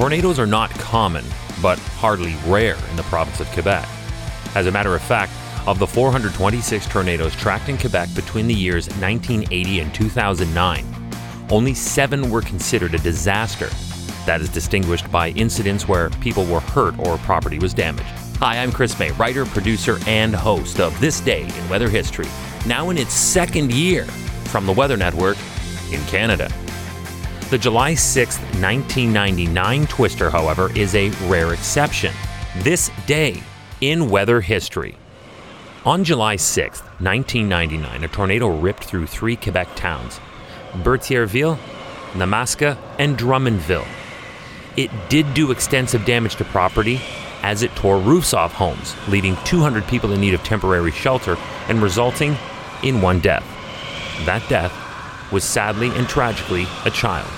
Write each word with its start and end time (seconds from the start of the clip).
Tornadoes 0.00 0.38
are 0.38 0.46
not 0.46 0.70
common, 0.70 1.26
but 1.60 1.78
hardly 1.78 2.34
rare 2.46 2.78
in 2.88 2.96
the 2.96 3.02
province 3.02 3.38
of 3.38 3.46
Quebec. 3.48 3.86
As 4.54 4.66
a 4.66 4.72
matter 4.72 4.94
of 4.94 5.02
fact, 5.02 5.30
of 5.66 5.78
the 5.78 5.86
426 5.86 6.86
tornadoes 6.88 7.36
tracked 7.36 7.68
in 7.68 7.76
Quebec 7.76 8.08
between 8.14 8.46
the 8.46 8.54
years 8.54 8.88
1980 8.88 9.80
and 9.80 9.94
2009, 9.94 10.86
only 11.50 11.74
seven 11.74 12.30
were 12.30 12.40
considered 12.40 12.94
a 12.94 12.98
disaster. 13.00 13.68
That 14.24 14.40
is 14.40 14.48
distinguished 14.48 15.12
by 15.12 15.32
incidents 15.32 15.86
where 15.86 16.08
people 16.08 16.46
were 16.46 16.60
hurt 16.60 16.98
or 16.98 17.18
property 17.18 17.58
was 17.58 17.74
damaged. 17.74 18.08
Hi, 18.38 18.56
I'm 18.56 18.72
Chris 18.72 18.98
May, 18.98 19.10
writer, 19.10 19.44
producer, 19.44 19.98
and 20.06 20.34
host 20.34 20.80
of 20.80 20.98
This 20.98 21.20
Day 21.20 21.42
in 21.42 21.68
Weather 21.68 21.90
History, 21.90 22.28
now 22.64 22.88
in 22.88 22.96
its 22.96 23.12
second 23.12 23.70
year 23.70 24.06
from 24.46 24.64
the 24.64 24.72
Weather 24.72 24.96
Network 24.96 25.36
in 25.92 26.02
Canada. 26.06 26.50
The 27.50 27.58
July 27.58 27.94
6, 27.96 28.38
1999 28.38 29.88
twister, 29.88 30.30
however, 30.30 30.70
is 30.76 30.94
a 30.94 31.10
rare 31.26 31.52
exception. 31.52 32.14
This 32.58 32.92
day 33.08 33.42
in 33.80 34.08
weather 34.08 34.40
history. 34.40 34.96
On 35.84 36.04
July 36.04 36.36
6, 36.36 36.80
1999, 37.00 38.04
a 38.04 38.06
tornado 38.06 38.46
ripped 38.46 38.84
through 38.84 39.08
three 39.08 39.34
Quebec 39.34 39.66
towns 39.74 40.20
Berthierville, 40.74 41.58
Yamaska, 42.12 42.78
and 43.00 43.18
Drummondville. 43.18 43.88
It 44.76 44.92
did 45.08 45.34
do 45.34 45.50
extensive 45.50 46.04
damage 46.04 46.36
to 46.36 46.44
property 46.44 47.00
as 47.42 47.64
it 47.64 47.74
tore 47.74 47.98
roofs 47.98 48.32
off 48.32 48.52
homes, 48.52 48.94
leaving 49.08 49.36
200 49.44 49.88
people 49.88 50.12
in 50.12 50.20
need 50.20 50.34
of 50.34 50.44
temporary 50.44 50.92
shelter 50.92 51.36
and 51.66 51.82
resulting 51.82 52.36
in 52.84 53.02
one 53.02 53.18
death. 53.18 53.44
That 54.24 54.48
death 54.48 55.32
was 55.32 55.42
sadly 55.42 55.88
and 55.88 56.08
tragically 56.08 56.68
a 56.84 56.90
child 56.92 57.28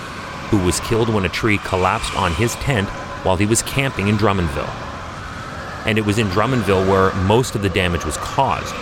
who 0.52 0.58
was 0.58 0.80
killed 0.80 1.08
when 1.08 1.24
a 1.24 1.30
tree 1.30 1.56
collapsed 1.56 2.14
on 2.14 2.34
his 2.34 2.54
tent 2.56 2.86
while 3.24 3.36
he 3.36 3.46
was 3.46 3.62
camping 3.62 4.08
in 4.08 4.18
Drummondville. 4.18 4.68
And 5.86 5.96
it 5.96 6.04
was 6.04 6.18
in 6.18 6.26
Drummondville 6.28 6.86
where 6.86 7.14
most 7.24 7.54
of 7.54 7.62
the 7.62 7.70
damage 7.70 8.04
was 8.04 8.18
caused. 8.18 8.74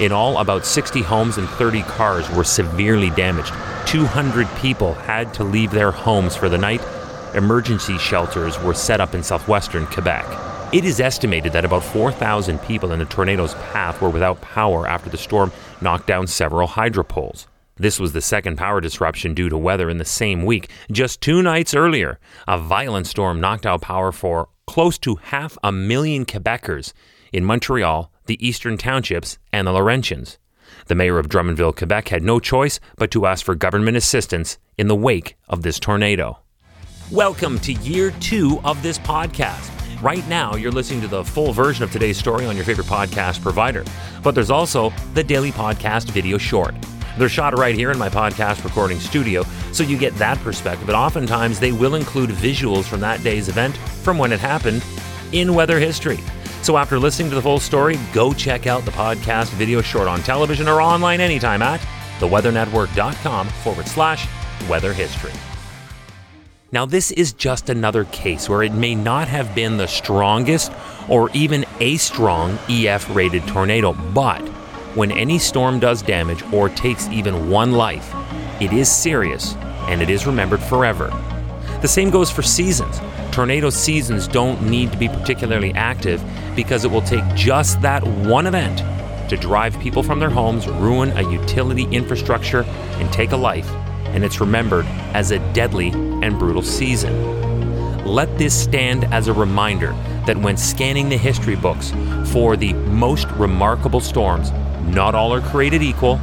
In 0.00 0.12
all, 0.12 0.38
about 0.38 0.64
60 0.64 1.02
homes 1.02 1.36
and 1.36 1.48
30 1.48 1.82
cars 1.82 2.30
were 2.30 2.44
severely 2.44 3.10
damaged. 3.10 3.52
200 3.86 4.46
people 4.58 4.94
had 4.94 5.34
to 5.34 5.42
leave 5.42 5.72
their 5.72 5.90
homes 5.90 6.36
for 6.36 6.48
the 6.48 6.58
night. 6.58 6.80
Emergency 7.34 7.98
shelters 7.98 8.56
were 8.62 8.72
set 8.72 9.00
up 9.00 9.12
in 9.12 9.24
southwestern 9.24 9.84
Quebec. 9.86 10.24
It 10.72 10.84
is 10.84 11.00
estimated 11.00 11.52
that 11.54 11.64
about 11.64 11.82
4,000 11.82 12.60
people 12.62 12.92
in 12.92 13.00
the 13.00 13.04
tornado's 13.04 13.54
path 13.54 14.00
were 14.00 14.10
without 14.10 14.40
power 14.42 14.86
after 14.86 15.10
the 15.10 15.18
storm 15.18 15.50
knocked 15.80 16.06
down 16.06 16.28
several 16.28 16.68
hydro 16.68 17.02
poles. 17.02 17.48
This 17.78 18.00
was 18.00 18.14
the 18.14 18.22
second 18.22 18.56
power 18.56 18.80
disruption 18.80 19.34
due 19.34 19.50
to 19.50 19.58
weather 19.58 19.90
in 19.90 19.98
the 19.98 20.04
same 20.06 20.46
week. 20.46 20.70
Just 20.90 21.20
two 21.20 21.42
nights 21.42 21.74
earlier, 21.74 22.18
a 22.48 22.58
violent 22.58 23.06
storm 23.06 23.38
knocked 23.38 23.66
out 23.66 23.82
power 23.82 24.12
for 24.12 24.48
close 24.66 24.96
to 25.00 25.16
half 25.16 25.58
a 25.62 25.70
million 25.70 26.24
Quebecers 26.24 26.94
in 27.34 27.44
Montreal, 27.44 28.10
the 28.24 28.46
Eastern 28.46 28.78
Townships, 28.78 29.36
and 29.52 29.66
the 29.66 29.72
Laurentians. 29.72 30.38
The 30.86 30.94
mayor 30.94 31.18
of 31.18 31.28
Drummondville, 31.28 31.76
Quebec 31.76 32.08
had 32.08 32.22
no 32.22 32.40
choice 32.40 32.80
but 32.96 33.10
to 33.10 33.26
ask 33.26 33.44
for 33.44 33.54
government 33.54 33.98
assistance 33.98 34.56
in 34.78 34.88
the 34.88 34.96
wake 34.96 35.36
of 35.46 35.60
this 35.60 35.78
tornado. 35.78 36.38
Welcome 37.10 37.58
to 37.58 37.74
year 37.74 38.10
two 38.20 38.58
of 38.64 38.82
this 38.82 38.98
podcast. 39.00 39.70
Right 40.00 40.26
now, 40.30 40.54
you're 40.54 40.72
listening 40.72 41.02
to 41.02 41.08
the 41.08 41.24
full 41.24 41.52
version 41.52 41.84
of 41.84 41.92
today's 41.92 42.16
story 42.16 42.46
on 42.46 42.56
your 42.56 42.64
favorite 42.64 42.86
podcast 42.86 43.42
provider, 43.42 43.84
but 44.22 44.34
there's 44.34 44.50
also 44.50 44.94
the 45.12 45.22
daily 45.22 45.52
podcast 45.52 46.08
video 46.10 46.38
short. 46.38 46.74
They're 47.16 47.28
shot 47.28 47.58
right 47.58 47.74
here 47.74 47.90
in 47.90 47.98
my 47.98 48.08
podcast 48.08 48.62
recording 48.64 49.00
studio, 49.00 49.42
so 49.72 49.82
you 49.82 49.96
get 49.98 50.14
that 50.16 50.38
perspective. 50.38 50.86
But 50.86 50.96
oftentimes, 50.96 51.58
they 51.58 51.72
will 51.72 51.94
include 51.94 52.30
visuals 52.30 52.84
from 52.84 53.00
that 53.00 53.22
day's 53.22 53.48
event 53.48 53.76
from 53.76 54.18
when 54.18 54.32
it 54.32 54.40
happened 54.40 54.84
in 55.32 55.54
weather 55.54 55.78
history. 55.78 56.18
So 56.62 56.76
after 56.76 56.98
listening 56.98 57.30
to 57.30 57.36
the 57.36 57.42
full 57.42 57.60
story, 57.60 57.98
go 58.12 58.32
check 58.32 58.66
out 58.66 58.84
the 58.84 58.90
podcast 58.90 59.50
video 59.50 59.80
short 59.80 60.08
on 60.08 60.20
television 60.22 60.68
or 60.68 60.80
online 60.80 61.20
anytime 61.20 61.62
at 61.62 61.80
theweathernetwork.com 62.18 63.48
forward 63.48 63.86
slash 63.86 64.26
weather 64.68 64.92
history. 64.92 65.32
Now, 66.72 66.84
this 66.84 67.12
is 67.12 67.32
just 67.32 67.70
another 67.70 68.04
case 68.06 68.48
where 68.48 68.62
it 68.62 68.72
may 68.72 68.94
not 68.94 69.28
have 69.28 69.54
been 69.54 69.76
the 69.76 69.86
strongest 69.86 70.72
or 71.08 71.30
even 71.30 71.64
a 71.78 71.96
strong 71.96 72.58
EF 72.68 73.14
rated 73.14 73.46
tornado, 73.46 73.92
but 74.12 74.42
when 74.96 75.12
any 75.12 75.38
storm 75.38 75.78
does 75.78 76.00
damage 76.00 76.42
or 76.54 76.70
takes 76.70 77.06
even 77.08 77.50
one 77.50 77.72
life, 77.72 78.14
it 78.62 78.72
is 78.72 78.90
serious 78.90 79.54
and 79.88 80.00
it 80.00 80.08
is 80.08 80.26
remembered 80.26 80.62
forever. 80.62 81.08
The 81.82 81.88
same 81.88 82.08
goes 82.08 82.30
for 82.30 82.40
seasons. 82.40 82.98
Tornado 83.30 83.68
seasons 83.68 84.26
don't 84.26 84.62
need 84.62 84.90
to 84.92 84.98
be 84.98 85.08
particularly 85.08 85.74
active 85.74 86.24
because 86.56 86.86
it 86.86 86.90
will 86.90 87.02
take 87.02 87.22
just 87.34 87.82
that 87.82 88.02
one 88.04 88.46
event 88.46 88.78
to 89.28 89.36
drive 89.36 89.78
people 89.80 90.02
from 90.02 90.18
their 90.18 90.30
homes, 90.30 90.66
ruin 90.66 91.10
a 91.10 91.30
utility 91.30 91.84
infrastructure, 91.94 92.62
and 92.62 93.12
take 93.12 93.32
a 93.32 93.36
life, 93.36 93.68
and 94.14 94.24
it's 94.24 94.40
remembered 94.40 94.86
as 95.12 95.30
a 95.30 95.38
deadly 95.52 95.88
and 95.88 96.38
brutal 96.38 96.62
season. 96.62 98.06
Let 98.06 98.38
this 98.38 98.58
stand 98.58 99.04
as 99.12 99.28
a 99.28 99.34
reminder 99.34 99.92
that 100.26 100.38
when 100.38 100.56
scanning 100.56 101.10
the 101.10 101.18
history 101.18 101.56
books 101.56 101.92
for 102.32 102.56
the 102.56 102.72
most 102.72 103.26
remarkable 103.32 104.00
storms, 104.00 104.50
not 104.86 105.14
all 105.14 105.32
are 105.32 105.40
created 105.40 105.82
equal, 105.82 106.16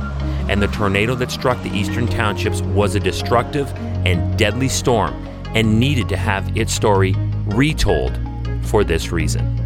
and 0.50 0.62
the 0.62 0.68
tornado 0.68 1.16
that 1.16 1.32
struck 1.32 1.62
the 1.64 1.70
eastern 1.70 2.08
townships 2.08 2.62
was 2.62 2.96
a 2.96 3.00
destructive 3.00 3.72
and 4.06 4.38
deadly 4.38 4.70
storm 4.70 5.14
and 5.56 5.80
needed 5.80 6.10
to 6.10 6.18
have 6.18 6.56
its 6.58 6.74
story 6.74 7.14
retold 7.46 8.18
for 8.64 8.84
this 8.84 9.12
reason. 9.12 9.60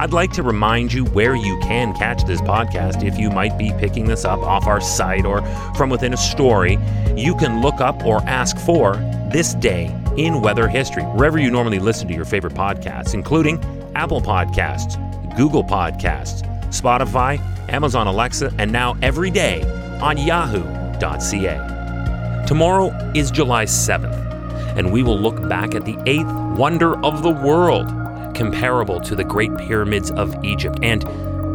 I'd 0.00 0.12
like 0.12 0.32
to 0.34 0.44
remind 0.44 0.92
you 0.92 1.06
where 1.06 1.34
you 1.34 1.58
can 1.58 1.92
catch 1.92 2.24
this 2.24 2.40
podcast 2.40 3.04
if 3.04 3.18
you 3.18 3.30
might 3.30 3.58
be 3.58 3.72
picking 3.78 4.04
this 4.04 4.24
up 4.24 4.38
off 4.40 4.68
our 4.68 4.80
site 4.80 5.26
or 5.26 5.42
from 5.74 5.90
within 5.90 6.14
a 6.14 6.16
story. 6.16 6.78
You 7.16 7.34
can 7.34 7.62
look 7.62 7.80
up 7.80 8.04
or 8.04 8.22
ask 8.22 8.56
for 8.58 8.94
This 9.32 9.54
Day 9.54 9.92
in 10.16 10.40
Weather 10.40 10.68
History, 10.68 11.02
wherever 11.02 11.36
you 11.36 11.50
normally 11.50 11.80
listen 11.80 12.06
to 12.08 12.14
your 12.14 12.24
favorite 12.24 12.54
podcasts, 12.54 13.12
including 13.12 13.58
Apple 13.96 14.20
Podcasts, 14.20 14.96
Google 15.38 15.62
Podcasts, 15.62 16.42
Spotify, 16.70 17.38
Amazon 17.72 18.08
Alexa, 18.08 18.52
and 18.58 18.72
now 18.72 18.96
every 19.02 19.30
day 19.30 19.62
on 20.02 20.18
yahoo.ca. 20.18 22.44
Tomorrow 22.44 23.12
is 23.14 23.30
July 23.30 23.64
7th, 23.64 24.76
and 24.76 24.92
we 24.92 25.04
will 25.04 25.16
look 25.16 25.48
back 25.48 25.76
at 25.76 25.84
the 25.84 25.96
eighth 26.06 26.26
wonder 26.58 26.98
of 27.04 27.22
the 27.22 27.30
world, 27.30 27.86
comparable 28.34 28.98
to 28.98 29.14
the 29.14 29.22
Great 29.22 29.56
Pyramids 29.58 30.10
of 30.10 30.44
Egypt 30.44 30.80
and 30.82 31.04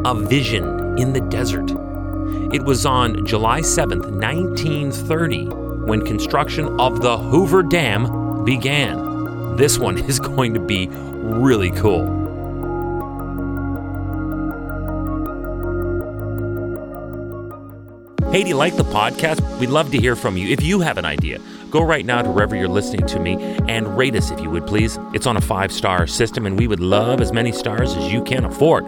a 0.08 0.16
vision 0.16 0.98
in 0.98 1.12
the 1.12 1.20
desert. 1.20 1.70
It 2.54 2.64
was 2.64 2.86
on 2.86 3.26
July 3.26 3.60
7th, 3.60 4.10
1930, 4.10 5.48
when 5.88 6.06
construction 6.06 6.80
of 6.80 7.02
the 7.02 7.18
Hoover 7.18 7.64
Dam 7.64 8.46
began. 8.46 9.58
This 9.58 9.78
one 9.78 9.98
is 10.10 10.22
going 10.22 10.54
to 10.54 10.62
be 10.62 10.88
really 10.88 11.72
cool. 11.72 12.23
Hey, 18.34 18.42
do 18.42 18.50
you 18.50 18.56
like 18.56 18.76
the 18.78 18.84
podcast? 18.84 19.60
We'd 19.60 19.70
love 19.70 19.92
to 19.92 20.00
hear 20.00 20.16
from 20.16 20.38
you. 20.38 20.48
If 20.48 20.64
you 20.64 20.80
have 20.80 20.98
an 20.98 21.06
idea, 21.06 21.40
go 21.70 21.84
right 21.84 22.04
now 22.04 22.24
to 22.24 22.32
wherever 22.32 22.56
you're 22.56 22.68
listening 22.68 23.06
to 23.06 23.20
me 23.20 23.36
and 23.70 23.96
rate 23.96 24.16
us 24.16 24.32
if 24.32 24.40
you 24.40 24.50
would 24.50 24.66
please. 24.66 24.98
It's 25.14 25.28
on 25.28 25.38
a 25.38 25.42
five 25.42 25.72
star 25.72 26.08
system, 26.08 26.48
and 26.48 26.58
we 26.58 26.66
would 26.66 26.80
love 26.80 27.22
as 27.22 27.32
many 27.32 27.52
stars 27.52 27.96
as 27.96 28.12
you 28.12 28.24
can 28.24 28.44
afford. 28.44 28.86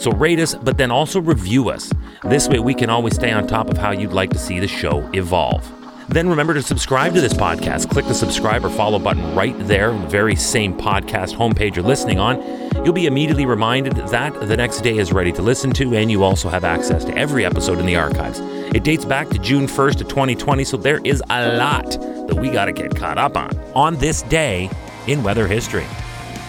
So 0.00 0.12
rate 0.12 0.38
us, 0.38 0.54
but 0.54 0.78
then 0.78 0.92
also 0.92 1.20
review 1.20 1.68
us. 1.68 1.92
This 2.22 2.46
way, 2.46 2.60
we 2.60 2.74
can 2.74 2.88
always 2.88 3.16
stay 3.16 3.32
on 3.32 3.48
top 3.48 3.70
of 3.70 3.76
how 3.76 3.90
you'd 3.90 4.12
like 4.12 4.30
to 4.30 4.38
see 4.38 4.60
the 4.60 4.68
show 4.68 5.00
evolve. 5.14 5.68
Then 6.08 6.28
remember 6.28 6.54
to 6.54 6.62
subscribe 6.62 7.14
to 7.14 7.20
this 7.20 7.32
podcast. 7.32 7.90
Click 7.90 8.06
the 8.06 8.14
subscribe 8.14 8.64
or 8.64 8.70
follow 8.70 8.98
button 8.98 9.34
right 9.34 9.54
there 9.66 9.90
on 9.90 10.02
the 10.02 10.08
very 10.08 10.36
same 10.36 10.72
podcast 10.72 11.34
homepage 11.34 11.74
you're 11.74 11.84
listening 11.84 12.20
on. 12.20 12.40
You'll 12.84 12.94
be 12.94 13.06
immediately 13.06 13.44
reminded 13.44 13.96
that 13.96 14.32
the 14.40 14.56
next 14.56 14.82
day 14.82 14.98
is 14.98 15.12
ready 15.12 15.32
to 15.32 15.42
listen 15.42 15.72
to, 15.72 15.96
and 15.96 16.10
you 16.10 16.22
also 16.22 16.48
have 16.48 16.62
access 16.62 17.04
to 17.06 17.16
every 17.18 17.44
episode 17.44 17.80
in 17.80 17.86
the 17.86 17.96
archives. 17.96 18.38
It 18.40 18.84
dates 18.84 19.04
back 19.04 19.28
to 19.30 19.38
June 19.38 19.66
1st 19.66 20.02
of 20.02 20.08
2020, 20.08 20.62
so 20.62 20.76
there 20.76 21.00
is 21.02 21.22
a 21.28 21.56
lot 21.56 21.90
that 21.90 22.36
we 22.36 22.50
got 22.50 22.66
to 22.66 22.72
get 22.72 22.94
caught 22.94 23.18
up 23.18 23.36
on 23.36 23.58
on 23.74 23.96
this 23.96 24.22
day 24.22 24.70
in 25.08 25.24
weather 25.24 25.48
history. 25.48 25.86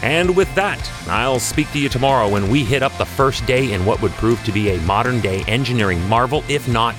And 0.03 0.35
with 0.37 0.53
that, 0.53 0.91
I'll 1.07 1.39
speak 1.39 1.71
to 1.71 1.79
you 1.79 1.89
tomorrow 1.89 2.29
when 2.29 2.49
we 2.49 2.63
hit 2.63 2.83
up 2.83 2.95
the 2.99 3.05
first 3.05 3.43
day 3.47 3.73
in 3.73 3.83
what 3.85 4.03
would 4.03 4.11
prove 4.13 4.43
to 4.43 4.51
be 4.51 4.69
a 4.69 4.81
modern 4.81 5.19
day 5.19 5.43
engineering 5.47 6.07
marvel, 6.07 6.43
if 6.47 6.67
not 6.67 6.95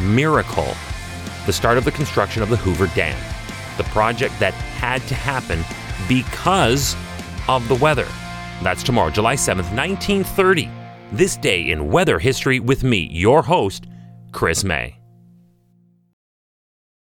miracle 0.00 0.74
the 1.48 1.52
start 1.54 1.78
of 1.78 1.86
the 1.86 1.90
construction 1.90 2.42
of 2.42 2.50
the 2.50 2.58
Hoover 2.58 2.88
Dam, 2.88 3.18
the 3.78 3.84
project 3.84 4.38
that 4.38 4.52
had 4.52 5.00
to 5.08 5.14
happen 5.14 5.64
because 6.06 6.94
of 7.48 7.66
the 7.68 7.74
weather. 7.76 8.06
That's 8.62 8.82
tomorrow, 8.82 9.08
July 9.08 9.34
7th, 9.34 9.74
1930. 9.74 10.68
This 11.10 11.38
day 11.38 11.70
in 11.70 11.88
weather 11.90 12.18
history 12.18 12.60
with 12.60 12.84
me, 12.84 13.08
your 13.10 13.42
host, 13.42 13.86
Chris 14.30 14.62
May. 14.62 14.97